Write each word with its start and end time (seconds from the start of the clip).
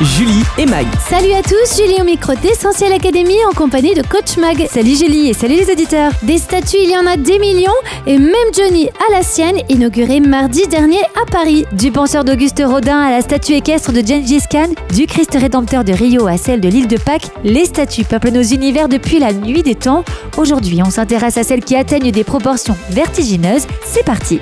Julie 0.00 0.42
et 0.58 0.66
Mag. 0.66 0.86
Salut 1.08 1.32
à 1.32 1.42
tous, 1.42 1.76
Julie 1.76 2.00
au 2.00 2.04
micro 2.04 2.34
d'Essentiel 2.34 2.92
Academy 2.92 3.36
en 3.48 3.54
compagnie 3.54 3.94
de 3.94 4.02
Coach 4.02 4.36
Mag. 4.38 4.66
Salut 4.70 4.96
Julie 4.96 5.28
et 5.28 5.34
salut 5.34 5.56
les 5.56 5.70
auditeurs. 5.70 6.12
Des 6.22 6.38
statues, 6.38 6.78
il 6.82 6.90
y 6.90 6.96
en 6.96 7.06
a 7.06 7.16
des 7.16 7.38
millions 7.38 7.70
et 8.06 8.18
même 8.18 8.34
Johnny 8.56 8.88
a 8.88 9.12
la 9.12 9.22
sienne, 9.22 9.58
inaugurée 9.68 10.20
mardi 10.20 10.66
dernier 10.68 11.00
à 11.20 11.30
Paris. 11.30 11.66
Du 11.72 11.92
penseur 11.92 12.24
d'Auguste 12.24 12.62
Rodin 12.64 12.98
à 12.98 13.10
la 13.10 13.20
statue 13.20 13.52
équestre 13.52 13.92
de 13.92 14.00
Gengis 14.00 14.42
Khan, 14.50 14.70
du 14.94 15.06
Christ 15.06 15.36
rédempteur 15.38 15.84
de 15.84 15.92
Rio 15.92 16.26
à 16.26 16.36
celle 16.36 16.60
de 16.60 16.68
l'île 16.68 16.88
de 16.88 16.96
Pâques, 16.96 17.30
les 17.44 17.66
statues 17.66 18.04
peuplent 18.04 18.30
nos 18.30 18.42
univers 18.42 18.88
depuis 18.88 19.18
la 19.18 19.32
nuit 19.32 19.62
des 19.62 19.74
temps. 19.74 20.04
Aujourd'hui, 20.38 20.80
on 20.84 20.90
s'intéresse 20.90 21.36
à 21.36 21.44
celles 21.44 21.64
qui 21.64 21.76
atteignent 21.76 22.10
des 22.10 22.24
proportions 22.24 22.76
vertigineuses. 22.90 23.66
C'est 23.84 24.04
parti. 24.04 24.40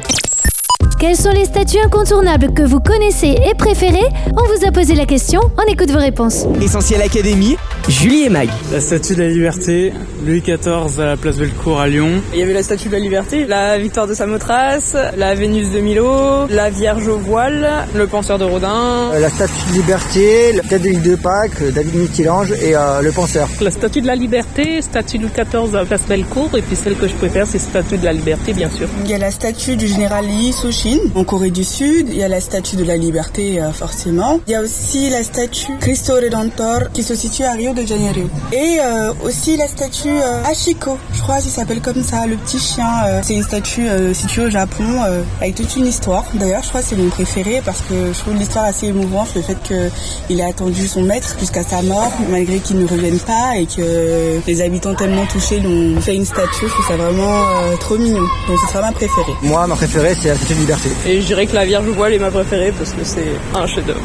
Quelles 0.99 1.15
sont 1.15 1.31
les 1.31 1.45
statues 1.45 1.79
incontournables 1.79 2.53
que 2.53 2.63
vous 2.63 2.81
connaissez 2.81 3.37
et 3.49 3.55
préférez 3.55 4.03
On 4.33 4.45
vous 4.47 4.67
a 4.67 4.73
posé 4.73 4.97
la 4.97 5.07
question, 5.07 5.41
on 5.57 5.63
écoute 5.71 5.93
vos 5.93 5.99
réponses. 6.01 6.45
Essentiel 6.61 7.01
Académie. 7.03 7.57
Julie 7.89 8.25
et 8.25 8.29
Mag. 8.29 8.49
La 8.73 8.81
statue 8.81 9.15
de 9.15 9.23
la 9.23 9.29
liberté, 9.29 9.93
Louis 10.27 10.41
XIV 10.43 11.01
à 11.01 11.05
la 11.07 11.17
place 11.17 11.37
Bellecour 11.37 11.81
à 11.81 11.87
Lyon. 11.87 12.21
Il 12.35 12.41
y 12.41 12.43
avait 12.43 12.53
la 12.53 12.65
statue 12.65 12.89
de 12.89 12.95
la 12.95 12.99
liberté, 12.99 13.47
la 13.47 13.79
victoire 13.79 14.09
de 14.09 14.13
Samothrace, 14.15 14.97
la 15.17 15.35
Vénus 15.37 15.71
de 15.71 15.79
Milo, 15.79 16.47
la 16.51 16.69
Vierge 16.69 17.07
au 17.07 17.17
voile, 17.17 17.87
le 17.95 18.07
penseur 18.09 18.39
de 18.39 18.45
Rodin, 18.45 19.13
Euh, 19.15 19.21
la 19.21 19.31
statue 19.31 19.53
de 19.71 19.75
liberté, 19.75 20.53
la 20.53 20.63
tête 20.65 20.83
de 20.83 20.89
l'île 20.89 21.03
de 21.03 21.15
Pâques, 21.15 21.63
David 21.73 21.95
Michel-Ange 21.95 22.53
et 22.61 22.75
euh, 22.77 23.01
le 23.03 23.13
penseur. 23.13 23.49
La 23.61 23.71
statue 23.71 24.03
de 24.03 24.07
la 24.09 24.17
liberté, 24.17 24.83
statue 24.83 25.19
Louis 25.19 25.31
XIV 25.31 25.75
à 25.75 25.79
la 25.79 25.85
place 25.87 26.03
Bellecour, 26.09 26.51
et 26.59 26.63
puis 26.63 26.75
celle 26.77 26.97
que 26.97 27.07
je 27.07 27.15
préfère, 27.15 27.47
c'est 27.47 27.59
statue 27.61 27.99
de 27.99 28.05
la 28.05 28.13
liberté, 28.13 28.53
bien 28.53 28.69
sûr. 28.69 28.89
Il 29.05 29.11
y 29.11 29.15
a 29.15 29.19
la 29.19 29.31
statue 29.31 29.77
du 29.77 29.87
général 29.87 30.27
Lee 30.27 30.53
En 31.15 31.25
Corée 31.25 31.51
du 31.51 31.65
Sud. 31.65 32.09
Il 32.09 32.17
y 32.17 32.23
a 32.23 32.29
la 32.29 32.41
statue 32.41 32.77
de 32.77 32.85
la 32.85 32.97
liberté, 32.97 33.61
euh, 33.61 33.73
forcément. 33.73 34.41
Il 34.47 34.53
y 34.53 34.55
a 34.55 34.63
aussi 34.63 35.11
la 35.11 35.23
statue 35.23 35.77
Cristo 35.81 36.15
Redentor 36.15 36.91
qui 36.93 37.03
se 37.03 37.15
situe 37.15 37.45
à 37.45 37.53
Rio 37.53 37.75
de 37.75 37.85
Janeiro. 37.85 38.23
Et 38.53 38.79
euh, 38.81 39.13
aussi 39.25 39.57
la 39.57 39.67
statue 39.67 40.09
euh, 40.09 40.43
Hachiko, 40.45 40.97
je 41.13 41.21
crois 41.21 41.41
qu'il 41.41 41.51
s'appelle 41.51 41.81
comme 41.81 42.03
ça, 42.03 42.27
le 42.27 42.37
petit 42.37 42.59
chien. 42.59 42.87
c'est 43.23 43.35
une 43.35 43.43
statue 43.43 43.87
située 44.15 44.47
au 44.47 44.51
Japon 44.51 44.85
avec 45.41 45.55
toute 45.57 45.75
une 45.77 45.87
histoire. 45.87 46.25
D'ailleurs, 46.35 46.63
je 46.63 46.69
crois 46.69 46.81
que 46.81 46.87
c'est 46.87 46.97
mon 46.97 47.09
préféré 47.09 47.61
parce 47.65 47.81
que 47.83 48.13
je 48.13 48.19
trouve 48.19 48.35
l'histoire 48.35 48.65
assez 48.65 48.87
émouvante, 48.87 49.29
le 49.35 49.43
fait 49.43 49.59
qu'il 49.63 50.41
ait 50.41 50.45
attendu 50.45 50.87
son 50.87 51.03
maître 51.03 51.37
jusqu'à 51.39 51.63
sa 51.63 51.83
mort, 51.83 52.13
malgré 52.31 52.59
qu'il 52.59 52.79
ne 52.79 52.87
revienne 52.87 53.19
pas 53.19 53.57
et 53.57 53.67
que 53.67 54.41
les 54.47 54.63
habitants 54.63 54.95
tellement 54.95 55.27
touchés 55.27 55.61
lui 55.61 55.97
ont 55.97 56.01
fait 56.01 56.15
une 56.15 56.25
statue. 56.25 56.67
Je 56.67 56.69
trouve 56.69 56.87
ça 56.87 56.97
vraiment 56.97 57.43
trop 57.81 57.99
mignon. 57.99 58.27
Donc 58.49 58.59
ce 58.65 58.69
sera 58.69 58.81
ma 58.81 58.93
préférée. 58.93 59.35
Moi, 59.43 59.67
ma 59.67 59.77
préférée, 59.77 60.15
c'est 60.21 60.29
la 60.29 60.37
statue 60.37 60.55
de 60.55 60.61
liberté. 60.61 60.78
Et 61.07 61.21
je 61.21 61.27
dirais 61.27 61.47
que 61.47 61.55
la 61.55 61.65
Vierge 61.65 61.87
voile 61.89 62.13
est 62.13 62.19
ma 62.19 62.31
préférée 62.31 62.73
parce 62.77 62.93
que 62.93 63.05
c'est 63.05 63.33
un 63.55 63.67
chef-d'œuvre. 63.67 64.01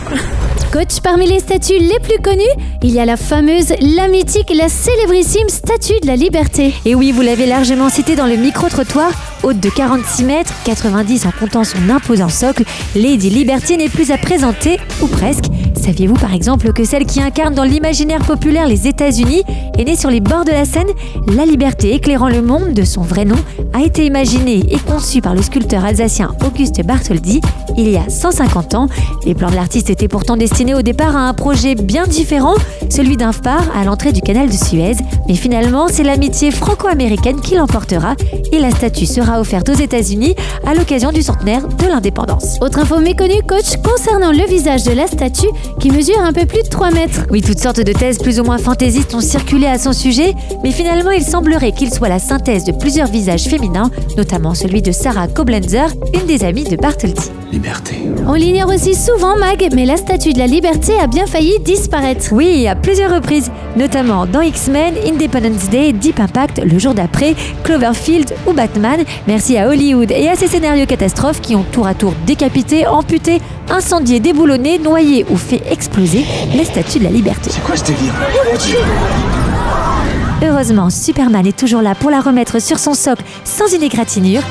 Coach, 0.71 1.01
parmi 1.03 1.27
les 1.27 1.39
statues 1.39 1.77
les 1.77 1.99
plus 1.99 2.19
connues, 2.19 2.41
il 2.81 2.91
y 2.91 2.99
a 2.99 3.05
la 3.05 3.15
fameuse, 3.15 3.73
la 3.79 4.07
mythique, 4.07 4.51
la 4.55 4.69
célébrissime 4.69 5.47
statue 5.47 5.99
de 6.01 6.07
la 6.07 6.15
liberté. 6.15 6.73
Et 6.85 6.95
oui, 6.95 7.11
vous 7.11 7.21
l'avez 7.21 7.45
largement 7.45 7.89
cité 7.89 8.15
dans 8.15 8.25
le 8.25 8.37
micro-trottoir, 8.37 9.11
haute 9.43 9.59
de 9.59 9.69
46 9.69 10.23
mètres, 10.23 10.53
90 10.65 11.27
en 11.27 11.31
comptant 11.31 11.63
son 11.63 11.89
imposant 11.91 12.29
socle, 12.29 12.63
Lady 12.95 13.29
Liberty 13.29 13.77
n'est 13.77 13.89
plus 13.89 14.09
à 14.09 14.17
présenter, 14.17 14.79
ou 15.01 15.07
presque. 15.07 15.45
Saviez-vous 15.83 16.13
par 16.13 16.33
exemple 16.33 16.71
que 16.71 16.85
celle 16.85 17.05
qui 17.05 17.21
incarne 17.21 17.53
dans 17.55 17.65
l'imaginaire 17.65 18.21
populaire 18.21 18.69
les 18.69 18.87
États-Unis 18.87 19.43
est 19.77 19.83
née 19.83 19.97
sur 19.97 20.09
les 20.09 20.21
bords 20.21 20.45
de 20.45 20.51
la 20.51 20.63
Seine? 20.63 20.87
La 21.35 21.45
liberté 21.45 21.93
éclairant 21.93 22.29
le 22.29 22.41
monde 22.41 22.73
de 22.73 22.85
son 22.85 23.01
vrai 23.01 23.25
nom 23.25 23.35
a 23.73 23.81
été 23.81 24.05
imaginée 24.05 24.63
et 24.69 24.77
conçue 24.77 25.19
par 25.19 25.35
le 25.35 25.41
sculpteur 25.41 25.83
alsacien 25.83 26.31
Auguste 26.47 26.81
Bartholdi 26.85 27.41
il 27.77 27.89
y 27.89 27.97
a 27.97 28.07
150 28.07 28.75
ans. 28.75 28.87
Les 29.25 29.33
plans 29.33 29.49
de 29.49 29.55
l'artiste 29.55 29.89
étaient 29.89 30.07
pourtant 30.07 30.37
destinés 30.37 30.73
au 30.73 30.81
départ 30.81 31.17
à 31.17 31.27
un 31.27 31.33
projet 31.33 31.75
bien 31.75 32.07
différent, 32.07 32.55
celui 32.89 33.17
d'un 33.17 33.31
phare 33.33 33.65
à 33.75 33.83
l'entrée 33.83 34.13
du 34.13 34.21
canal 34.21 34.47
de 34.47 34.53
Suez. 34.53 34.95
Mais 35.27 35.35
finalement, 35.35 35.87
c'est 35.89 36.03
l'amitié 36.03 36.51
franco-américaine 36.51 37.41
qui 37.41 37.55
l'emportera 37.55 38.15
et 38.51 38.59
la 38.59 38.71
statue 38.71 39.05
sera 39.05 39.41
offerte 39.41 39.69
aux 39.69 39.73
États-Unis 39.73 40.35
à 40.65 40.75
l'occasion 40.75 41.11
du 41.11 41.23
centenaire 41.23 41.67
de 41.67 41.87
l'indépendance. 41.87 42.57
Autre 42.61 42.79
info 42.79 42.99
méconnue, 42.99 43.41
coach, 43.47 43.77
concernant 43.83 44.31
le 44.31 44.47
visage 44.47 44.83
de 44.83 44.91
la 44.91 45.07
statue 45.07 45.47
qui 45.79 45.91
mesure 45.91 46.19
un 46.21 46.33
peu 46.33 46.45
plus 46.45 46.63
de 46.63 46.67
3 46.67 46.91
mètres. 46.91 47.25
Oui, 47.29 47.41
toutes 47.41 47.59
sortes 47.59 47.81
de 47.81 47.93
thèses 47.93 48.19
plus 48.19 48.39
ou 48.39 48.43
moins 48.43 48.57
fantaisistes 48.57 49.13
ont 49.13 49.21
circulé 49.21 49.67
à 49.67 49.77
son 49.77 49.93
sujet, 49.93 50.33
mais 50.63 50.71
finalement 50.71 51.11
il 51.11 51.23
semblerait 51.23 51.71
qu'il 51.71 51.93
soit 51.93 52.09
la 52.09 52.19
synthèse 52.19 52.63
de 52.63 52.71
plusieurs 52.71 53.07
visages 53.07 53.43
féminins, 53.43 53.91
notamment 54.17 54.53
celui 54.53 54.81
de 54.81 54.91
Sarah 54.91 55.27
Koblenzer, 55.27 55.87
une 56.13 56.25
des 56.25 56.43
amies 56.43 56.63
de 56.63 56.75
Bartholdi. 56.75 57.31
Liberté. 57.51 57.95
On 58.25 58.33
l'ignore 58.33 58.69
aussi 58.69 58.95
souvent, 58.95 59.35
Mag, 59.37 59.69
mais 59.75 59.85
la 59.85 59.97
statue 59.97 60.33
de 60.33 60.39
la 60.39 60.47
liberté 60.47 60.93
a 60.99 61.05
bien 61.05 61.27
failli 61.27 61.59
disparaître. 61.63 62.29
Oui, 62.31 62.67
à 62.67 62.75
plusieurs 62.75 63.13
reprises, 63.13 63.51
notamment 63.75 64.25
dans 64.25 64.41
X-Men, 64.41 64.95
Independence 65.05 65.69
Day, 65.69 65.93
Deep 65.93 66.19
Impact, 66.19 66.61
le 66.63 66.79
jour 66.79 66.93
d'après, 66.93 67.35
Cloverfield 67.63 68.33
ou 68.47 68.53
Batman. 68.53 69.03
Merci 69.27 69.57
à 69.57 69.67
Hollywood 69.67 70.11
et 70.11 70.29
à 70.29 70.35
ses 70.35 70.47
scénarios 70.47 70.85
catastrophes 70.85 71.41
qui 71.41 71.55
ont 71.55 71.65
tour 71.71 71.85
à 71.85 71.93
tour 71.93 72.13
décapité, 72.25 72.87
amputé, 72.87 73.39
incendié, 73.69 74.19
déboulonné, 74.19 74.79
noyé 74.79 75.25
ou 75.29 75.37
fait 75.37 75.61
exploser 75.69 76.25
la 76.55 76.63
statue 76.63 76.99
de 76.99 77.03
la 77.05 77.09
liberté. 77.09 77.51
Quoi 77.65 77.75
ce 77.75 77.83
délire? 77.83 78.13
Heureusement, 80.41 80.89
Superman 80.89 81.45
est 81.45 81.57
toujours 81.57 81.81
là 81.81 81.95
pour 81.95 82.09
la 82.09 82.19
remettre 82.19 82.59
sur 82.61 82.79
son 82.79 82.93
socle 82.93 83.23
sans 83.43 83.73
une 83.73 83.83
égratignure. 83.83 84.41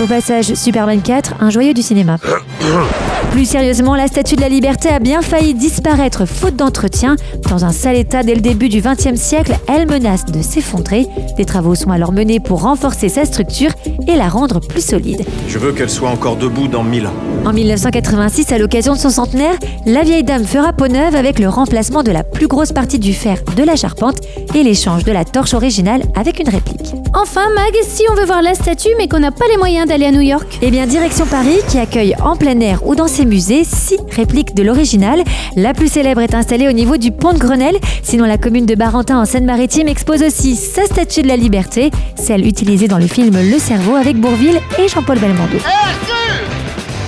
Au 0.00 0.06
passage, 0.06 0.54
Superman 0.54 1.00
4, 1.02 1.34
un 1.40 1.50
joyeux 1.50 1.74
du 1.74 1.82
cinéma. 1.82 2.16
Plus 3.32 3.44
sérieusement, 3.44 3.94
la 3.94 4.08
statue 4.08 4.34
de 4.36 4.40
la 4.40 4.48
liberté 4.48 4.88
a 4.88 4.98
bien 4.98 5.22
failli 5.22 5.54
disparaître 5.54 6.26
faute 6.26 6.56
d'entretien. 6.56 7.14
Dans 7.48 7.64
un 7.64 7.70
sale 7.72 7.96
état 7.96 8.22
dès 8.22 8.34
le 8.34 8.40
début 8.40 8.68
du 8.68 8.80
XXe 8.80 9.14
siècle, 9.20 9.56
elle 9.68 9.86
menace 9.88 10.24
de 10.26 10.42
s'effondrer. 10.42 11.06
Des 11.36 11.44
travaux 11.44 11.74
sont 11.76 11.90
alors 11.90 12.10
menés 12.12 12.40
pour 12.40 12.62
renforcer 12.62 13.08
sa 13.08 13.24
structure 13.24 13.70
et 14.08 14.16
la 14.16 14.28
rendre 14.28 14.60
plus 14.60 14.84
solide. 14.84 15.24
Je 15.46 15.58
veux 15.58 15.72
qu'elle 15.72 15.90
soit 15.90 16.10
encore 16.10 16.36
debout 16.36 16.66
dans 16.66 16.82
mille 16.82 17.06
ans. 17.06 17.12
En 17.44 17.52
1986, 17.52 18.50
à 18.52 18.58
l'occasion 18.58 18.94
de 18.94 18.98
son 18.98 19.10
centenaire, 19.10 19.54
la 19.86 20.02
vieille 20.02 20.24
dame 20.24 20.44
fera 20.44 20.72
peau 20.72 20.88
neuve 20.88 21.14
avec 21.14 21.38
le 21.38 21.48
remplacement 21.48 22.02
de 22.02 22.10
la 22.10 22.24
plus 22.24 22.48
grosse 22.48 22.72
partie 22.72 22.98
du 22.98 23.12
fer 23.14 23.38
de 23.56 23.62
la 23.62 23.76
charpente 23.76 24.16
et 24.54 24.62
l'échange 24.64 25.04
de 25.04 25.12
la 25.12 25.24
torche 25.24 25.54
originale 25.54 26.02
avec 26.16 26.40
une 26.40 26.48
réplique. 26.48 26.92
Enfin, 27.14 27.48
Mag, 27.54 27.72
si 27.86 28.02
on 28.10 28.14
veut 28.14 28.26
voir 28.26 28.42
la 28.42 28.54
statue 28.54 28.88
mais 28.98 29.06
qu'on 29.08 29.20
n'a 29.20 29.30
pas 29.30 29.46
les 29.50 29.56
moyens 29.56 29.86
d'aller 29.88 30.06
à 30.06 30.10
New 30.10 30.20
York, 30.20 30.58
Eh 30.60 30.70
bien, 30.70 30.86
direction 30.86 31.24
Paris, 31.26 31.58
qui 31.68 31.78
accueille 31.78 32.14
en 32.22 32.36
plein 32.36 32.58
air 32.60 32.84
ou 32.86 32.94
dans 32.94 33.06
ses 33.06 33.17
musées 33.24 33.64
six 33.64 33.98
répliques 34.10 34.54
de 34.54 34.62
l'original. 34.62 35.22
La 35.56 35.72
plus 35.74 35.88
célèbre 35.88 36.20
est 36.20 36.34
installée 36.34 36.68
au 36.68 36.72
niveau 36.72 36.96
du 36.96 37.10
pont 37.12 37.32
de 37.32 37.38
Grenelle. 37.38 37.76
Sinon, 38.02 38.24
la 38.24 38.38
commune 38.38 38.66
de 38.66 38.74
Barentin 38.74 39.20
en 39.20 39.24
Seine-Maritime 39.24 39.88
expose 39.88 40.22
aussi 40.22 40.56
sa 40.56 40.84
statue 40.84 41.22
de 41.22 41.28
la 41.28 41.36
liberté, 41.36 41.90
celle 42.16 42.46
utilisée 42.46 42.88
dans 42.88 42.98
le 42.98 43.06
film 43.06 43.36
Le 43.36 43.58
Cerveau 43.58 43.96
avec 43.96 44.16
Bourville 44.16 44.60
et 44.78 44.88
Jean-Paul 44.88 45.18
Belmondo. 45.18 45.58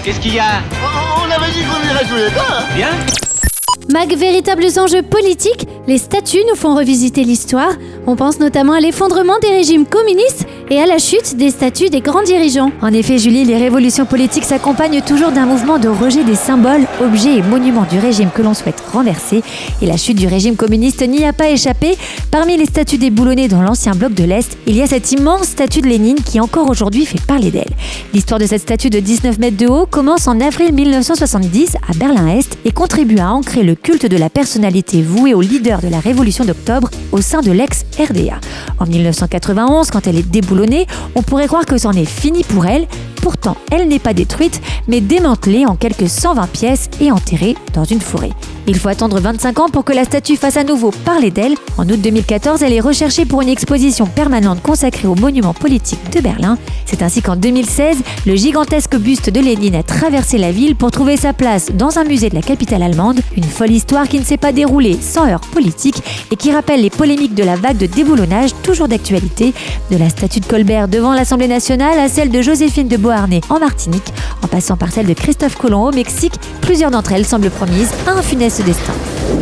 Qu'est-ce 0.05 0.21
qu'il 0.21 0.35
y 0.35 0.39
a? 0.39 0.63
On 1.17 1.31
avait 1.31 1.53
dit 1.53 1.61
qu'on 1.61 1.89
irait 1.89 2.05
tous 2.05 2.17
les 2.17 2.31
deux. 2.31 2.77
Bien. 2.77 2.89
Mag, 3.91 4.15
véritables 4.15 4.67
enjeux 4.79 5.03
politiques, 5.03 5.67
les 5.89 5.99
statues 5.99 6.45
nous 6.49 6.55
font 6.55 6.77
revisiter 6.77 7.25
l'histoire. 7.25 7.73
On 8.07 8.15
pense 8.15 8.39
notamment 8.39 8.75
à 8.75 8.81
l'effondrement 8.81 9.39
des 9.43 9.49
régimes 9.49 9.85
communistes 9.85 10.47
et 10.71 10.79
à 10.79 10.87
la 10.87 10.99
chute 10.99 11.37
des 11.37 11.51
statues 11.51 11.91
des 11.91 12.01
grands 12.01 12.23
dirigeants. 12.23 12.71
En 12.83 12.93
effet, 12.93 13.19
Julie, 13.19 13.45
les 13.45 13.57
révolutions 13.57 14.07
politiques 14.07 14.45
s'accompagnent 14.45 15.03
toujours 15.03 15.33
d'un 15.33 15.45
mouvement 15.45 15.79
de 15.79 15.89
rejet 15.89 16.23
des 16.23 16.37
symboles, 16.37 16.87
objets 17.03 17.39
et 17.39 17.43
monuments 17.43 17.87
du 17.91 17.99
régime 17.99 18.31
que 18.33 18.43
l'on 18.43 18.55
souhaite 18.55 18.81
renverser. 18.93 19.43
Et 19.83 19.87
la 19.87 19.97
chute 19.97 20.19
du 20.19 20.29
régime 20.29 20.55
communiste 20.55 21.07
n'y 21.09 21.25
a 21.25 21.33
pas 21.33 21.51
échappé. 21.51 21.97
Parmi 22.31 22.57
les 22.57 22.67
statues 22.67 22.99
déboulonnées 22.99 23.49
dans 23.49 23.63
l'ancien 23.63 23.93
bloc 23.97 24.15
de 24.15 24.23
l'Est, 24.23 24.57
il 24.69 24.77
y 24.77 24.83
a 24.83 24.87
cette 24.87 25.11
immense 25.11 25.49
statue 25.49 25.81
de 25.81 25.89
Lénine 25.89 26.23
qui 26.23 26.39
encore 26.39 26.71
aujourd'hui 26.71 27.07
fait 27.07 27.21
parler 27.21 27.51
d'elle. 27.51 27.75
L'histoire 28.15 28.39
de 28.39 28.47
cette 28.47 28.63
statue 28.63 28.91
de 28.91 29.01
19 29.01 29.39
mètres 29.39 29.57
de 29.57 29.67
haut 29.67 29.87
commence 29.87 30.29
en 30.29 30.41
avril 30.41 30.73
1970 30.73 31.75
à 31.89 31.93
Berlin-Est 31.95 32.57
et 32.65 32.71
contribue 32.71 33.19
à 33.19 33.33
ancrer 33.33 33.65
le 33.65 33.75
culte 33.83 34.07
de 34.07 34.17
la 34.17 34.31
personnalité 34.31 35.03
vouée 35.03 35.35
au 35.35 35.41
leader 35.41 35.81
de 35.81 35.89
la 35.89 36.01
révolution 36.01 36.45
d'octobre 36.45 36.91
au 37.13 37.21
sein 37.21 37.41
de 37.41 37.51
l'ex-RDA. 37.51 38.41
En 38.79 38.87
1991, 38.87 39.91
quand 39.91 40.07
elle 40.07 40.17
est 40.17 40.29
déboulonnée, 40.29 40.87
on 41.15 41.23
pourrait 41.23 41.47
croire 41.47 41.67
que 41.67 41.79
c'en 41.79 41.93
est 41.93 42.05
fini 42.05 42.45
pour 42.45 42.67
elle. 42.67 42.87
Pourtant, 43.23 43.57
elle 43.71 43.89
n'est 43.89 43.99
pas 43.99 44.15
détruite, 44.15 44.61
mais 44.89 45.01
démantelée 45.01 45.67
en 45.67 45.77
quelques 45.77 46.09
120 46.09 46.47
pièces 46.49 46.91
et 47.01 47.13
enterrée 47.13 47.57
dans 47.75 47.85
une 47.85 48.01
forêt. 48.01 48.31
Il 48.67 48.79
faut 48.79 48.89
attendre 48.89 49.19
25 49.19 49.59
ans 49.59 49.69
pour 49.69 49.85
que 49.85 49.93
la 49.93 50.05
statue 50.05 50.37
fasse 50.37 50.57
à 50.57 50.65
nouveau 50.65 50.91
parler 50.91 51.31
d'elle. 51.31 51.55
En 51.77 51.89
août 51.89 52.01
2014, 52.01 52.63
elle 52.63 52.73
est 52.73 52.81
recherchée 52.81 53.25
pour 53.25 53.43
une 53.43 53.49
exposition 53.49 54.07
permanente 54.07 54.63
consacrée 54.63 55.09
aux 55.09 55.15
monuments 55.15 55.55
politiques 55.55 56.13
de 56.13 56.21
Berlin. 56.21 56.57
C'est 56.87 57.03
ainsi 57.03 57.21
qu'en 57.23 57.37
2016, 57.37 57.99
le 58.27 58.37
gigantesque 58.37 58.97
buste 58.97 59.31
de 59.31 59.41
Lénine 59.41 59.75
a 59.75 59.83
traversé 59.83 60.39
la 60.39 60.53
ville 60.53 60.77
pour 60.77 60.91
trouver 60.91 61.17
sa 61.17 61.33
place 61.33 61.71
dans 61.75 61.99
un 61.99 62.05
musée 62.05 62.31
de 62.31 62.35
la 62.35 62.43
capitale 62.43 62.83
allemande. 62.83 63.21
Une 63.37 63.45
folle 63.45 63.73
histoire 63.73 64.07
qui 64.07 64.19
ne 64.19 64.25
s'est 64.25 64.37
pas 64.37 64.53
déroulée 64.53 64.99
sans 65.01 65.27
heurts 65.27 65.41
politiques 65.41 66.03
et 66.31 66.37
qui 66.37 66.53
rappelle 66.53 66.83
les 66.83 66.91
polémiques 66.91 67.35
de 67.35 67.45
la 67.45 67.57
vague 67.57 67.79
de 67.79 67.87
déboulonnage 67.87 68.51
toujours 68.63 68.89
d'actualité, 68.89 69.53
de 69.91 69.97
la 69.97 70.11
statue 70.11 70.41
de 70.41 70.47
Colbert 70.47 70.87
devant 70.87 71.13
l'Assemblée 71.13 71.49
nationale 71.49 71.99
à 71.99 72.09
celle 72.09 72.31
de 72.31 72.43
Joséphine 72.43 72.89
de 72.89 72.97
Beauharnais 73.11 73.41
en 73.51 73.59
Martinique, 73.59 74.13
en 74.41 74.47
passant 74.47 74.77
par 74.77 74.93
celle 74.93 75.07
de 75.07 75.15
Christophe 75.15 75.57
Colomb 75.57 75.89
au 75.89 75.91
Mexique. 75.91 76.35
Plusieurs 76.61 76.93
d'entre 76.93 77.11
elles 77.11 77.27
semblent 77.27 77.51
promises 77.51 77.91
à 78.07 78.13
un 78.13 78.23
funeste 78.23 78.63
destin. 78.65 78.93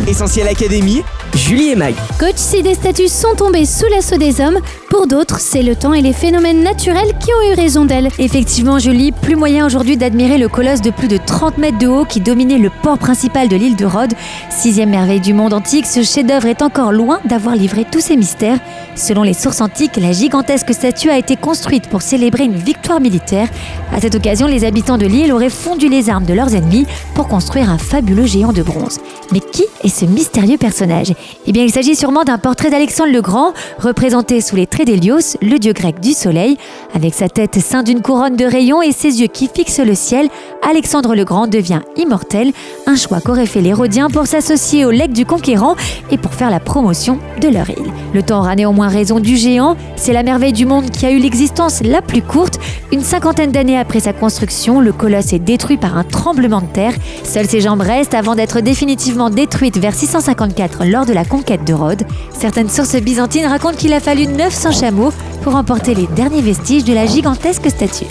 Essentiel 0.06 0.48
Académie, 0.48 1.02
Julie 1.34 1.68
et 1.68 1.76
Mag. 1.76 1.94
Coach, 2.18 2.36
si 2.36 2.62
des 2.62 2.74
statues 2.74 3.08
sont 3.08 3.34
tombées 3.36 3.66
sous 3.66 3.84
l'assaut 3.90 4.16
des 4.16 4.40
hommes, 4.40 4.60
pour 4.88 5.06
d'autres, 5.06 5.38
c'est 5.38 5.62
le 5.62 5.76
temps 5.76 5.92
et 5.92 6.00
les 6.00 6.12
phénomènes 6.12 6.62
naturels 6.62 7.12
qui 7.20 7.30
ont 7.32 7.52
eu 7.52 7.54
raison 7.54 7.84
d'elles. 7.84 8.08
Effectivement, 8.18 8.78
Julie, 8.78 9.12
plus 9.12 9.36
moyen 9.36 9.66
aujourd'hui 9.66 9.96
d'admirer 9.96 10.38
le 10.38 10.48
colosse 10.48 10.80
de 10.80 10.90
plus 10.90 11.08
de 11.08 11.18
30 11.18 11.58
mètres 11.58 11.78
de 11.78 11.86
haut 11.86 12.04
qui 12.04 12.20
dominait 12.20 12.58
le 12.58 12.70
port 12.82 12.98
principal 12.98 13.48
de 13.48 13.56
l'île 13.56 13.76
de 13.76 13.84
Rhodes. 13.84 14.14
Sixième 14.50 14.90
merveille 14.90 15.20
du 15.20 15.34
monde 15.34 15.52
antique, 15.52 15.86
ce 15.86 16.02
chef-d'œuvre 16.02 16.46
est 16.46 16.62
encore 16.62 16.92
loin 16.92 17.20
d'avoir 17.26 17.54
livré 17.54 17.84
tous 17.90 18.00
ses 18.00 18.16
mystères. 18.16 18.58
Selon 18.96 19.22
les 19.22 19.34
sources 19.34 19.60
antiques, 19.60 19.96
la 19.96 20.12
gigantesque 20.12 20.72
statue 20.72 21.10
a 21.10 21.18
été 21.18 21.36
construite 21.36 21.88
pour 21.88 22.02
célébrer 22.02 22.44
une 22.44 22.56
victoire 22.56 23.00
militaire. 23.00 23.48
À 23.92 24.00
cette 24.00 24.14
occasion, 24.14 24.46
les 24.46 24.64
habitants 24.64 24.98
de 24.98 25.06
l'île 25.06 25.32
auraient 25.32 25.50
fondu 25.50 25.88
les 25.88 26.08
armes 26.08 26.24
de 26.24 26.34
leurs 26.34 26.54
ennemis 26.54 26.86
pour 27.14 27.28
construire 27.28 27.70
un 27.70 27.78
fabuleux 27.78 28.26
géant 28.26 28.52
de 28.52 28.62
bronze. 28.62 28.98
Mais 29.32 29.40
qui 29.40 29.64
est 29.84 29.88
ce 29.88 30.06
mystérieux 30.06 30.56
personnage? 30.56 31.12
Eh 31.46 31.52
bien, 31.52 31.62
il 31.62 31.70
s'agit 31.70 31.94
sûrement 31.94 32.24
d'un 32.24 32.38
portrait 32.38 32.70
d'Alexandre 32.70 33.12
le 33.12 33.20
Grand, 33.20 33.52
représenté 33.78 34.40
sous 34.40 34.56
les 34.56 34.66
traits 34.66 34.77
d'Hélios, 34.84 35.36
le 35.42 35.58
dieu 35.58 35.72
grec 35.72 36.00
du 36.00 36.12
soleil. 36.12 36.56
Avec 36.94 37.14
sa 37.14 37.28
tête 37.28 37.58
ceinte 37.60 37.86
d'une 37.86 38.02
couronne 38.02 38.36
de 38.36 38.44
rayons 38.44 38.82
et 38.82 38.92
ses 38.92 39.20
yeux 39.20 39.26
qui 39.26 39.48
fixent 39.52 39.80
le 39.80 39.94
ciel, 39.94 40.28
Alexandre 40.68 41.14
le 41.14 41.24
Grand 41.24 41.46
devient 41.46 41.80
immortel, 41.96 42.52
un 42.86 42.96
choix 42.96 43.20
qu'auraient 43.20 43.46
fait 43.46 43.60
les 43.60 43.72
Rhodiens 43.72 44.10
pour 44.10 44.26
s'associer 44.26 44.84
au 44.84 44.90
legs 44.90 45.12
du 45.12 45.24
conquérant 45.24 45.76
et 46.10 46.18
pour 46.18 46.34
faire 46.34 46.50
la 46.50 46.60
promotion 46.60 47.18
de 47.40 47.48
leur 47.48 47.68
île. 47.70 47.92
Le 48.14 48.22
temps 48.22 48.40
aura 48.40 48.54
néanmoins 48.54 48.88
raison 48.88 49.20
du 49.20 49.36
géant, 49.36 49.76
c'est 49.96 50.12
la 50.12 50.22
merveille 50.22 50.52
du 50.52 50.66
monde 50.66 50.90
qui 50.90 51.06
a 51.06 51.10
eu 51.10 51.18
l'existence 51.18 51.82
la 51.82 52.02
plus 52.02 52.22
courte. 52.22 52.58
Une 52.92 53.02
cinquantaine 53.02 53.52
d'années 53.52 53.78
après 53.78 54.00
sa 54.00 54.12
construction, 54.12 54.80
le 54.80 54.92
colosse 54.92 55.32
est 55.32 55.38
détruit 55.38 55.76
par 55.76 55.96
un 55.96 56.04
tremblement 56.04 56.60
de 56.60 56.66
terre. 56.66 56.94
Seules 57.24 57.48
ses 57.48 57.60
jambes 57.60 57.82
restent 57.82 58.14
avant 58.14 58.34
d'être 58.34 58.60
définitivement 58.60 59.30
détruites 59.30 59.78
vers 59.78 59.94
654 59.94 60.84
lors 60.86 61.06
de 61.06 61.12
la 61.12 61.24
conquête 61.24 61.64
de 61.64 61.74
Rhodes. 61.74 62.04
Certaines 62.38 62.70
sources 62.70 62.96
byzantines 62.96 63.46
racontent 63.46 63.76
qu'il 63.76 63.92
a 63.92 64.00
fallu 64.00 64.26
900 64.26 64.67
chameaux 64.72 65.12
pour 65.42 65.54
emporter 65.54 65.94
les 65.94 66.06
derniers 66.08 66.42
vestiges 66.42 66.84
de 66.84 66.92
la 66.92 67.06
gigantesque 67.06 67.68
statue. 67.70 68.06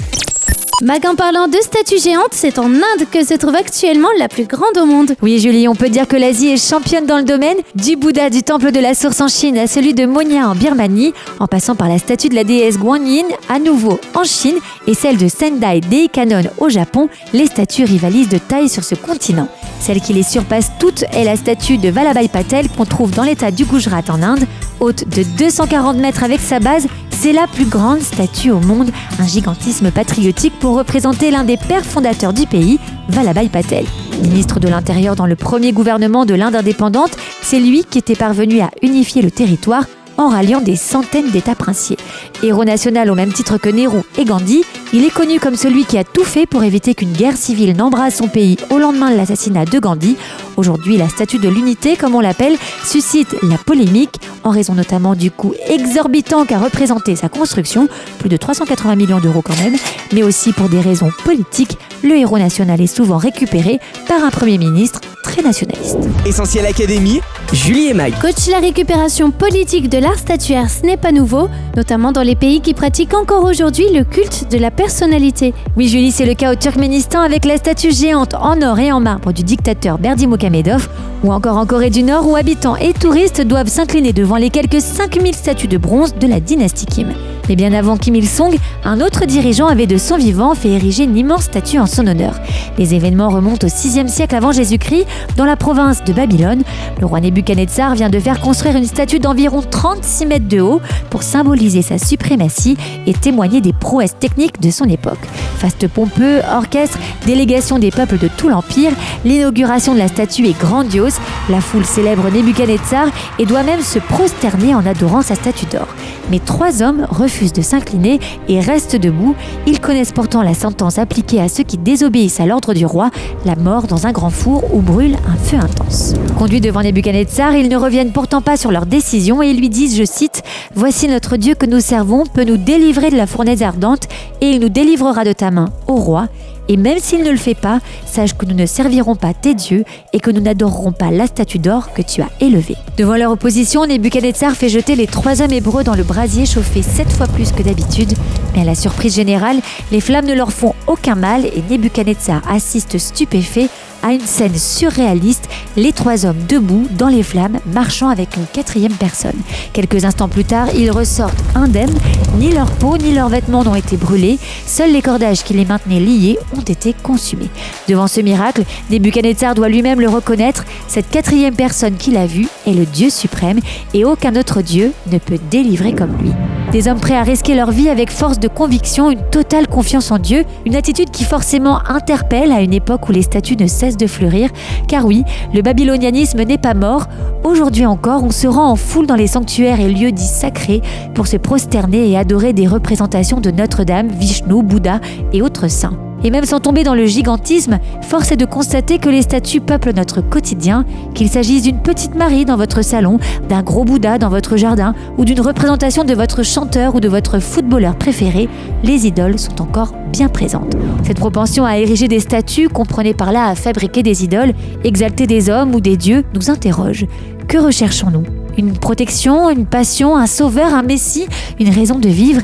Mag 0.83 1.07
en 1.07 1.15
parlant 1.15 1.47
de 1.47 1.57
statues 1.59 2.00
géantes, 2.00 2.33
c'est 2.33 2.59
en 2.59 2.65
Inde 2.65 3.07
que 3.12 3.25
se 3.25 3.33
trouve 3.33 3.56
actuellement 3.56 4.09
la 4.19 4.27
plus 4.27 4.45
grande 4.45 4.77
au 4.77 4.85
monde. 4.85 5.15
Oui 5.24 5.39
Julie, 5.39 5.68
on 5.68 5.74
peut 5.74 5.89
dire 5.89 6.07
que 6.07 6.15
l'Asie 6.15 6.50
est 6.50 6.69
championne 6.69 7.07
dans 7.07 7.18
le 7.18 7.24
domaine, 7.24 7.57
du 7.74 7.95
Bouddha 7.95 8.29
du 8.29 8.44
temple 8.44 8.71
de 8.71 8.79
la 8.79 8.94
source 8.94 9.19
en 9.19 9.27
Chine 9.27 9.57
à 9.57 9.65
celui 9.65 9.95
de 9.95 10.06
Monia 10.06 10.47
en 10.47 10.53
Birmanie, 10.53 11.15
en 11.39 11.47
passant 11.47 11.74
par 11.74 11.89
la 11.89 11.97
statue 11.97 12.29
de 12.29 12.35
la 12.35 12.44
déesse 12.44 12.77
Guanyin 12.77 13.25
à 13.50 13.57
nouveau 13.57 14.00
en 14.13 14.24
Chine 14.24 14.57
et 14.85 14.94
celle 14.94 15.18
de 15.18 15.27
Sendai 15.27 15.81
Deikanon 15.81 16.44
au 16.59 16.69
Japon, 16.69 17.09
les 17.33 17.47
statues 17.47 17.85
rivalisent 17.85 18.29
de 18.29 18.38
taille 18.38 18.69
sur 18.69 18.83
ce 18.83 18.94
continent. 18.94 19.47
Celle 19.79 20.00
qui 20.00 20.13
les 20.13 20.21
surpasse 20.21 20.71
toutes 20.77 21.06
est 21.12 21.24
la 21.24 21.38
statue 21.38 21.79
de 21.79 21.89
Vallabhai 21.89 22.27
Patel 22.27 22.69
qu'on 22.69 22.85
trouve 22.85 23.09
dans 23.09 23.24
l'état 23.24 23.50
du 23.50 23.65
Gujarat 23.65 24.03
en 24.09 24.21
Inde, 24.21 24.45
haute 24.79 25.09
de 25.09 25.24
240 25.39 25.97
mètres 25.97 26.24
avec 26.24 26.39
sa 26.39 26.59
base 26.59 26.85
c'est 27.19 27.34
la 27.34 27.48
plus 27.48 27.66
grande 27.66 28.02
statue 28.02 28.52
au 28.52 28.60
monde, 28.60 28.92
un 29.19 29.25
gigantisme 29.25 29.90
patriotique 29.90 30.54
pour 30.60 30.78
représenter 30.78 31.31
l'un 31.31 31.44
des 31.44 31.58
pères 31.58 31.84
fondateurs 31.84 32.31
du 32.31 32.46
pays, 32.46 32.80
Vallabhai 33.10 33.50
Patel. 33.50 33.86
Ministre 34.22 34.60
de 34.60 34.68
l'Intérieur 34.68 35.16
dans 35.16 35.25
le 35.25 35.36
premier 35.36 35.72
gouvernement 35.72 36.25
de 36.25 36.36
l'Inde 36.36 36.56
indépendante, 36.56 37.18
c'est 37.42 37.60
lui 37.60 37.86
qui 37.86 37.98
était 37.98 38.16
parvenu 38.16 38.62
à 38.62 38.69
unifier 38.84 39.24
le 39.24 39.31
territoire 39.31 39.86
en 40.18 40.30
ralliant 40.30 40.62
des 40.62 40.75
centaines 40.75 41.31
d'États 41.31 41.56
princiers. 41.56 41.98
Héros 42.44 42.66
national 42.66 43.10
au 43.10 43.16
même 43.16 43.34
titre 43.34 43.57
que 43.57 43.69
Nehru 43.69 44.01
et 44.18 44.25
Gandhi, 44.25 44.63
il 44.94 45.04
est 45.04 45.13
connu 45.13 45.39
comme 45.39 45.56
celui 45.56 45.86
qui 45.86 45.98
a 45.98 46.04
tout 46.04 46.24
fait 46.24 46.45
pour 46.45 46.63
éviter 46.63 46.94
qu'une 46.94 47.12
guerre 47.12 47.36
civile 47.36 47.75
n'embrase 47.75 48.16
son 48.16 48.28
pays 48.28 48.57
au 48.69 48.78
lendemain 48.78 49.12
de 49.12 49.18
l'assassinat 49.18 49.66
de 49.66 49.80
Gandhi. 49.80 50.18
Aujourd'hui, 50.56 50.98
la 50.98 51.10
statue 51.10 51.39
de 51.39 51.50
l'unité, 51.50 51.95
comme 51.95 52.16
on 52.16 52.19
l'appelle, 52.19 52.56
suscite 52.84 53.36
la 53.44 53.57
polémique 53.57 54.19
en 54.44 54.51
raison 54.51 54.75
notamment 54.75 55.16
du 55.16 55.31
coût 55.31 55.54
exorbitant 55.68 56.45
qu'a 56.45 56.60
représenté 56.60 57.16
sa 57.16 57.28
construction, 57.28 57.88
plus 58.19 58.30
de 58.30 58.38
380 58.38 58.95
millions 58.95 59.19
d'euros 59.19 59.42
quand 59.42 59.57
même, 59.57 59.75
mais 60.13 60.24
aussi 60.24 60.54
pour 60.54 60.69
des 60.69 60.80
raisons 60.80 61.12
politiques. 61.25 61.78
Le 62.04 62.16
héros 62.16 62.38
national 62.38 62.80
est 62.80 62.88
souvent 62.88 63.18
récupéré 63.18 63.80
par 64.07 64.24
un 64.24 64.30
Premier 64.30 64.57
ministre 64.57 65.01
très 65.24 65.42
nationaliste. 65.42 65.98
Essentiel 66.25 66.66
Académie, 66.66 67.22
Julie 67.51 67.88
et 67.88 67.94
Mag. 67.94 68.13
Coach, 68.22 68.48
la 68.50 68.60
récupération 68.60 69.31
politique 69.31 69.89
de 69.89 69.98
l'art 69.98 70.18
statuaire, 70.18 70.69
ce 70.69 70.86
n'est 70.86 70.98
pas 70.98 71.12
nouveau, 71.12 71.50
notamment 71.75 72.12
dans 72.12 72.22
les 72.27 72.35
pays 72.35 72.59
qui 72.59 72.74
pratiquent 72.74 73.13
encore 73.13 73.45
aujourd'hui 73.45 73.85
le 73.94 74.03
culte 74.03 74.51
de 74.51 74.57
la 74.57 74.69
personnalité. 74.69 75.53
Oui 75.77 75.88
Julie, 75.88 76.12
c'est 76.12 76.25
le 76.25 76.33
cas 76.33 76.51
au 76.51 76.56
Turkménistan 76.56 77.21
avec 77.21 77.45
la 77.45 77.56
statue 77.56 77.94
géante 77.94 78.33
en 78.33 78.62
or 78.62 78.77
et 78.79 78.91
en 78.91 79.00
marbre 79.00 79.31
du 79.31 79.44
dictateur 79.44 79.97
Berdi 79.97 80.27
Mokamedov, 80.27 80.89
ou 81.24 81.31
encore 81.31 81.56
en 81.56 81.65
Corée 81.65 81.89
du 81.89 82.03
Nord 82.03 82.27
où 82.27 82.35
habitants 82.35 82.75
et 82.75 82.91
touristes 82.91 83.41
doivent 83.41 83.69
s'incliner 83.69 84.12
devant 84.12 84.35
les 84.35 84.50
quelques 84.50 84.81
5000 84.81 85.33
statues 85.33 85.69
de 85.69 85.77
bronze 85.77 86.15
de 86.15 86.27
la 86.27 86.41
dynastie 86.41 86.85
Kim. 86.85 87.13
Mais 87.50 87.56
bien 87.56 87.72
avant 87.74 87.98
Kim 87.98 88.16
Il-sung, 88.16 88.58
un 88.84 89.00
autre 89.00 89.26
dirigeant 89.26 89.68
avait 89.68 89.88
de 89.88 89.98
son 89.98 90.18
vivant 90.18 90.54
fait 90.54 90.70
ériger 90.70 91.04
une 91.04 91.16
immense 91.16 91.44
statue 91.44 91.80
en 91.80 91.86
son 91.86 92.06
honneur. 92.06 92.36
Les 92.78 92.94
événements 92.94 93.30
remontent 93.30 93.66
au 93.66 93.70
6e 93.70 94.08
siècle 94.08 94.36
avant 94.36 94.52
Jésus-Christ 94.52 95.06
dans 95.38 95.46
la 95.46 95.56
province 95.56 96.04
de 96.04 96.12
Babylone. 96.12 96.64
Le 97.00 97.06
roi 97.06 97.22
Nebuchadnezzar 97.22 97.96
vient 97.96 98.10
de 98.10 98.20
faire 98.20 98.42
construire 98.42 98.76
une 98.76 98.86
statue 98.86 99.20
d'environ 99.20 99.62
36 99.62 100.26
mètres 100.26 100.48
de 100.48 100.60
haut 100.60 100.82
pour 101.10 101.24
symboliser 101.24 101.82
sa 101.82 101.98
suprématie 101.98 102.78
et 103.06 103.14
témoigner 103.14 103.62
des 103.62 103.74
prouesses 103.74 104.18
techniques 104.20 104.62
de 104.62 104.70
son 104.70 104.86
époque. 104.86 105.20
Faste 105.58 105.88
pompeux, 105.88 106.42
orchestre, 106.54 107.00
délégation 107.26 107.80
des 107.80 107.92
peuples 107.92 108.18
de 108.18 108.28
tout 108.28 108.50
l'Empire, 108.50 108.92
l'inauguration 109.24 109.94
de 109.94 110.00
la 110.00 110.08
statue 110.08 110.46
est 110.48 110.60
grandiose. 110.60 111.16
La 111.50 111.62
foule 111.62 111.86
célèbre 111.86 112.30
Nebuchadnezzar 112.30 113.08
et 113.40 113.46
doit 113.46 113.64
même 113.64 113.82
se 113.82 114.00
prosterner 114.00 114.76
en 114.76 114.86
adorant 114.86 115.22
sa 115.22 115.36
statue 115.36 115.66
d'or. 115.66 115.88
Mais 116.30 116.40
trois 116.40 116.84
hommes 116.84 117.08
refusent 117.10 117.37
de 117.45 117.62
s'incliner 117.62 118.19
et 118.48 118.60
restent 118.60 118.95
debout. 118.95 119.36
Ils 119.68 119.80
connaissent 119.80 120.12
pourtant 120.12 120.42
la 120.42 120.54
sentence 120.54 120.98
appliquée 120.98 121.39
à 121.39 121.48
ceux 121.48 121.63
qui 121.63 121.78
désobéissent 121.78 122.39
à 122.39 122.45
l'ordre 122.45 122.74
du 122.74 122.86
roi, 122.86 123.12
la 123.45 123.56
mort 123.56 123.88
dans 123.88 124.07
un 124.07 124.12
grand 124.12 124.31
four 124.31 124.63
où 124.74 124.81
brûle 124.81 125.16
un 125.28 125.36
feu 125.36 125.57
intense. 125.57 126.16
Conduits 126.38 126.62
devant 126.62 126.81
Nebuchadnezzar, 126.81 127.56
ils 127.56 127.69
ne 127.69 127.78
reviennent 127.78 128.12
pourtant 128.12 128.42
pas 128.42 128.57
sur 128.57 128.72
leur 128.72 128.86
décision 128.86 129.42
et 129.42 129.54
lui 129.54 129.69
disent, 129.69 129.98
je 129.98 130.04
cite, 130.04 130.42
Voici 130.74 131.07
notre 131.07 131.38
Dieu 131.38 131.54
que 131.54 131.66
nous 131.66 131.80
servons 131.80 132.24
peut 132.25 132.44
nous 132.44 132.57
délivrer 132.57 133.12
de 133.12 133.18
la 133.18 133.28
fournaise 133.28 133.62
ardente 133.62 134.07
et 134.42 134.50
il 134.50 134.60
nous 134.60 134.69
délivrera 134.69 135.24
de 135.24 135.34
ta 135.34 135.51
main, 135.51 135.69
ô 135.88 135.95
roi. 135.95 136.28
Et 136.69 136.78
même 136.78 137.00
s'il 137.00 137.24
ne 137.24 137.31
le 137.31 137.38
fait 137.38 137.56
pas, 137.56 137.80
sache 138.06 138.34
que 138.34 138.46
nous 138.46 138.56
ne 138.56 138.65
servirons 138.65 139.15
pas 139.15 139.34
tes 139.34 139.53
dieux 139.53 139.86
et 140.13 140.20
que 140.20 140.32
nous 140.32 140.41
n'adorerons 140.41 140.91
pas 140.91 141.12
la 141.12 141.27
statue 141.27 141.60
d'or 141.60 141.94
que 141.94 142.01
tu 142.01 142.22
as 142.22 142.30
élevée. 142.41 142.75
Devant 142.98 143.15
leur 143.15 143.32
opposition, 143.32 143.86
Nebuchadnezzar 143.86 144.53
fait 144.53 144.70
jeter 144.70 144.96
les 144.96 145.08
trois 145.08 145.41
hommes 145.41 145.53
hébreux 145.53 145.84
dans 145.84 145.96
le 145.96 146.03
brasier 146.03 146.46
chauffé 146.46 146.82
sept 146.82 147.12
fois 147.12 147.27
plus 147.27 147.51
que 147.51 147.63
d'habitude. 147.63 148.13
Mais 148.53 148.62
à 148.62 148.65
la 148.65 148.75
surprise 148.75 149.15
générale, 149.15 149.60
les 149.91 150.01
flammes 150.01 150.25
ne 150.25 150.34
leur 150.34 150.51
font 150.51 150.74
aucun 150.88 151.15
mal 151.15 151.46
et 151.46 151.63
Nebuchadnezzar 151.70 152.41
assiste 152.50 152.98
stupéfait 152.98 153.70
à 154.04 154.13
une 154.13 154.25
scène 154.25 154.56
surréaliste, 154.56 155.50
les 155.75 155.94
trois 155.94 156.25
hommes 156.25 156.46
debout 156.48 156.88
dans 156.92 157.08
les 157.08 157.24
flammes, 157.24 157.60
marchant 157.66 158.10
avec 158.10 158.36
une 158.38 158.46
quatrième 158.46 158.94
personne. 158.94 159.39
Quelques 159.74 160.06
instants 160.06 160.27
plus 160.27 160.46
tard, 160.46 160.68
ils 160.75 160.92
ressortent 160.92 161.44
indemnes, 161.56 161.98
ni 162.38 162.51
leur 162.51 162.72
peau 162.72 162.98
ni 162.98 163.13
leurs 163.13 163.30
vêtements 163.30 163.63
n'ont 163.63 163.75
été 163.75 163.98
brûlés, 163.98 164.39
seuls 164.66 164.92
les 164.92 165.01
cordages 165.01 165.44
qui 165.44 165.54
les 165.54 165.66
maintenaient 165.66 166.00
liés 166.00 166.38
ont 166.56 166.62
été 166.62 166.94
consumés. 166.94 167.50
Devant 167.88 168.08
ce 168.08 168.22
miracle, 168.22 168.63
Nebuchadnezzar 168.89 169.56
doit 169.56 169.70
lui-même 169.70 170.01
le 170.01 170.10
reconnaître, 170.10 170.66
cette 170.88 171.10
quatrième 171.10 171.56
personne 171.56 171.96
qu'il 171.96 172.18
a 172.18 172.25
vue 172.25 172.48
est 172.66 172.74
le 172.74 172.86
Dieu 172.86 173.10
suprême 173.10 173.60
et 173.94 174.06
aucun 174.06 174.36
autre 174.36 174.62
Dieu 174.62 174.94
ne 175.12 175.18
peut 175.18 175.39
délivrer 175.50 175.94
comme 175.94 176.18
lui. 176.22 176.32
Des 176.71 176.89
hommes 176.89 177.00
prêts 177.00 177.15
à 177.15 177.24
risquer 177.24 177.55
leur 177.55 177.71
vie 177.71 177.88
avec 177.88 178.12
force 178.12 178.39
de 178.39 178.50
conviction, 178.50 179.09
une 179.09 179.21
totale 179.31 179.67
confiance 179.67 180.12
en 180.12 180.19
Dieu, 180.19 180.43
une 180.65 180.75
attitude 180.75 181.12
qui 181.12 181.24
forcément 181.24 181.79
interpelle 181.88 182.51
à 182.51 182.62
une 182.62 182.74
époque 182.74 183.07
où 183.07 183.13
les 183.13 183.21
statues 183.21 183.55
ne 183.55 183.67
cessent 183.67 183.95
de 183.95 184.05
fleurir. 184.05 184.50
Car 184.89 185.05
oui, 185.05 185.24
le 185.53 185.62
babylonianisme 185.62 186.43
n'est 186.43 186.57
pas 186.57 186.74
mort. 186.74 187.05
Aujourd'hui 187.45 187.86
encore, 187.86 188.24
on 188.24 188.31
se 188.31 188.47
rend 188.47 188.69
en 188.69 188.75
foule 188.75 189.07
dans 189.07 189.15
les 189.15 189.27
sanctuaires 189.27 189.79
et 189.79 189.88
lieux 189.88 190.12
dits 190.12 190.24
sacrés 190.24 190.81
pour 191.15 191.27
se 191.27 191.38
prosterner 191.38 192.09
et 192.09 192.17
adorer 192.17 192.51
des 192.51 192.67
représentations 192.67 193.39
de 193.39 193.50
Notre-Dame, 193.50 194.09
Vishnu, 194.09 194.62
Bouddha 194.62 195.00
et 195.31 195.41
autres 195.41 195.69
saints. 195.69 195.97
Et 196.27 196.29
même 196.29 196.43
sans 196.43 196.60
tomber 196.60 196.84
dans 196.84 196.93
le 196.93 197.05
gigantisme, 197.05 197.79
force 198.01 198.34
est 198.34 198.36
de 198.36 198.43
constater 198.43 199.00
que 199.00 199.07
les 199.07 199.22
statues 199.22 199.62
peuplent 199.62 199.93
notre 199.93 200.19
quotidien, 200.19 200.84
qu'il 201.13 201.29
s'agisse 201.29 201.63
d'une 201.63 201.79
petite 201.79 202.15
Marie 202.15 202.43
dans 202.43 202.57
votre 202.57 202.81
salon, 202.81 203.17
d'un 203.48 203.63
gros 203.63 203.86
Bouddha 203.86 204.17
dans 204.17 204.27
votre 204.27 204.57
jardin 204.57 204.93
ou 205.17 205.24
d'une 205.24 205.39
représentation 205.39 206.03
de 206.03 206.13
votre 206.13 206.43
chanteur 206.43 206.96
ou 206.96 207.00
de 207.00 207.07
votre 207.07 207.39
footballeur 207.39 207.96
préféré, 207.96 208.50
les 208.84 209.07
idoles 209.07 209.39
sont 209.39 209.62
encore 209.62 209.93
bien 210.12 210.27
présentes. 210.27 210.75
Cette 211.05 211.17
propension 211.17 211.63
à 211.63 211.77
ériger 211.77 212.10
des 212.10 212.19
statues, 212.19 212.67
comprenez 212.67 213.13
par 213.13 213.31
là 213.31 213.46
à 213.46 213.55
fabriquer 213.55 214.03
des 214.03 214.25
idoles, 214.25 214.51
exalter 214.84 215.27
des 215.27 215.50
hommes 215.50 215.75
ou 215.75 215.79
des 215.79 215.96
dieux, 215.96 216.25
nous 216.34 216.50
interroge. 216.50 217.05
Que 217.48 217.57
recherchons-nous? 217.57 218.47
Une 218.58 218.74
protection, 218.74 219.50
une 219.50 219.66
passion, 219.66 220.16
un 220.16 220.28
sauveur, 220.28 220.74
un 220.74 220.84
messie, 220.84 221.28
une 221.60 221.70
raison 221.70 222.00
de 222.00 222.10
vivre. 222.10 222.42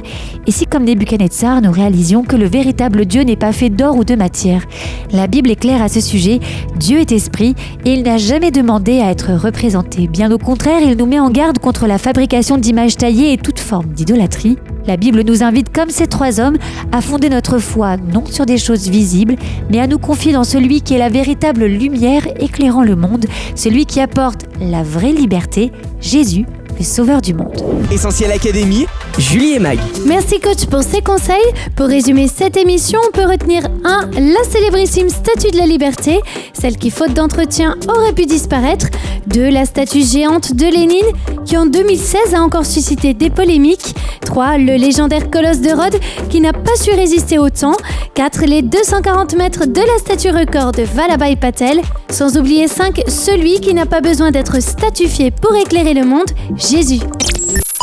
Et 0.48 0.52
si 0.52 0.66
comme 0.66 0.86
Nebuchadnezzar, 0.86 1.62
nous 1.62 1.72
réalisions 1.72 2.24
que 2.24 2.36
le 2.36 2.46
véritable 2.46 3.06
Dieu 3.06 3.24
n'est 3.24 3.36
pas 3.36 3.52
fait 3.52 3.70
d'or 3.70 3.98
ou 3.98 4.04
de 4.04 4.16
matière 4.16 4.64
La 5.12 5.28
Bible 5.28 5.52
est 5.52 5.56
claire 5.56 5.82
à 5.82 5.90
ce 5.90 6.02
sujet, 6.02 6.40
Dieu 6.78 7.00
est 7.00 7.12
esprit 7.12 7.56
et 7.86 7.94
il 7.94 8.04
n'a 8.04 8.18
jamais 8.18 8.52
demandé 8.52 9.00
à 9.00 9.10
être 9.10 9.34
représenté. 9.34 10.08
Bien 10.08 10.32
au 10.32 10.38
contraire, 10.38 10.82
il 10.82 10.98
nous 10.98 11.06
met 11.06 11.20
en 11.20 11.30
garde 11.30 11.60
contre 11.60 11.88
la 11.88 11.98
fabrication 11.98 12.58
d'images 12.58 12.98
taillées 12.98 13.34
et 13.34 13.38
toute 13.38 13.60
forme 13.60 13.88
d'idolâtrie. 13.88 14.58
La 14.86 14.98
Bible 14.98 15.22
nous 15.22 15.44
invite, 15.44 15.72
comme 15.74 15.90
ces 15.90 16.08
trois 16.08 16.40
hommes, 16.40 16.58
à 16.92 17.02
fonder 17.02 17.30
notre 17.30 17.58
foi 17.58 17.96
non 17.98 18.26
sur 18.26 18.46
des 18.46 18.58
choses 18.58 18.90
visibles, 18.90 19.36
mais 19.70 19.80
à 19.80 19.88
nous 19.88 20.00
confier 20.00 20.34
dans 20.34 20.44
celui 20.44 20.82
qui 20.82 20.94
est 20.94 20.98
la 20.98 21.10
véritable 21.10 21.66
lumière 21.66 22.28
éclairant 22.40 22.84
le 22.84 22.96
monde, 22.96 23.26
celui 23.56 23.86
qui 23.86 24.02
apporte 24.02 24.46
la 24.60 24.84
vraie 24.84 25.14
liberté, 25.14 25.72
Jésus, 26.02 26.46
le 26.78 26.84
Sauveur 26.84 27.22
du 27.22 27.34
monde. 27.34 27.62
Essentiel 27.92 28.32
Académie, 28.32 28.86
Julie 29.18 29.54
et 29.54 29.60
Mag. 29.60 29.80
Merci 30.06 30.40
coach 30.40 30.66
pour 30.66 30.82
ces 30.84 31.02
conseils. 31.02 31.36
Pour 31.76 31.88
résumer 31.88 32.28
cette 32.28 32.58
émission, 32.58 33.00
on 33.08 33.12
peut 33.12 33.26
retenir 33.26 33.64
1. 33.84 34.10
La 34.20 34.44
célébrissime 34.50 35.10
statue 35.10 35.52
de 35.52 35.58
la 35.58 35.66
liberté, 35.66 36.20
celle 36.54 36.78
qui 36.78 36.90
faute 36.90 37.14
d'entretien 37.14 37.76
aurait 37.88 38.14
pu 38.14 38.26
disparaître. 38.26 38.88
2. 39.28 39.50
La 39.50 39.66
statue 39.66 40.02
géante 40.02 40.54
de 40.54 40.66
Lénine, 40.66 41.06
qui 41.46 41.58
en 41.58 41.66
2016 41.66 42.34
a 42.36 42.42
encore 42.42 42.66
suscité 42.66 43.14
des 43.14 43.30
polémiques. 43.30 43.96
3. 44.26 44.58
Le 44.58 44.76
légendaire 44.76 45.30
colosse 45.30 45.62
de 45.62 45.70
Rhodes, 45.70 46.00
qui 46.30 46.42
n'a 46.42 46.54
pas 46.54 46.76
su 46.76 46.92
résister 46.92 47.38
au 47.38 47.50
temps. 47.50 47.78
4. 48.16 48.46
Les 48.46 48.62
240 48.62 49.36
mètres 49.36 49.66
de 49.66 49.82
la 49.82 49.98
statue 49.98 50.30
record 50.30 50.72
de 50.72 50.84
Vallabhai 50.84 51.36
Patel. 51.36 51.82
Sans 52.10 52.38
oublier 52.38 52.68
5. 52.68 53.02
Celui 53.08 53.60
qui 53.60 53.74
n'a 53.74 53.86
pas 53.86 54.02
besoin 54.02 54.30
d'être 54.32 54.62
statufié 54.62 55.32
pour 55.32 55.56
éclairer 55.56 55.94
le 55.94 56.06
monde, 56.06 56.30
Jésus. 56.56 57.00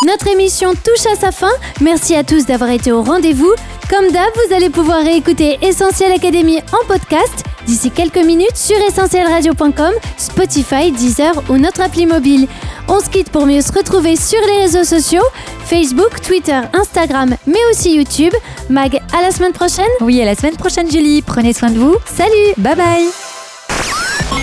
Notre 0.06 0.28
émission 0.28 0.72
touche 0.72 1.06
à 1.12 1.16
sa 1.16 1.32
fin. 1.32 1.50
Merci 1.80 2.14
à 2.14 2.22
tous 2.24 2.46
d'avoir 2.46 2.70
été 2.70 2.92
au 2.92 3.02
rendez-vous. 3.02 3.52
Comme 3.90 4.12
d'hab, 4.12 4.30
vous 4.46 4.54
allez 4.54 4.70
pouvoir 4.70 5.02
réécouter 5.02 5.58
Essentiel 5.62 6.12
Académie 6.12 6.60
en 6.72 6.86
podcast 6.86 7.42
d'ici 7.66 7.90
quelques 7.90 8.24
minutes 8.24 8.56
sur 8.56 8.76
essentielradio.com, 8.76 9.92
Spotify, 10.16 10.92
Deezer 10.92 11.32
ou 11.48 11.56
notre 11.58 11.80
appli 11.80 12.06
mobile. 12.06 12.46
On 12.86 13.00
se 13.00 13.10
quitte 13.10 13.30
pour 13.30 13.46
mieux 13.46 13.60
se 13.60 13.72
retrouver 13.72 14.14
sur 14.14 14.38
les 14.46 14.60
réseaux 14.60 14.84
sociaux 14.84 15.24
Facebook, 15.64 16.20
Twitter, 16.22 16.60
Instagram, 16.72 17.34
mais 17.48 17.58
aussi 17.72 17.96
YouTube. 17.96 18.32
Mag, 18.68 19.00
à 19.12 19.22
la 19.22 19.32
semaine 19.32 19.52
prochaine. 19.52 19.90
Oui, 20.00 20.22
à 20.22 20.24
la 20.24 20.36
semaine 20.36 20.56
prochaine, 20.56 20.88
Julie. 20.88 21.22
Prenez 21.22 21.52
soin 21.52 21.70
de 21.70 21.78
vous. 21.78 21.96
Salut, 22.06 22.54
bye 22.58 22.76
bye. 22.76 23.08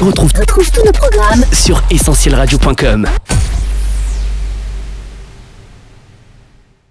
On 0.02 0.08
retrouve, 0.08 0.34
tous 0.34 0.84
nos 0.84 0.92
programmes 0.92 1.46
sur 1.54 1.82
essentielradio.com. 1.90 3.08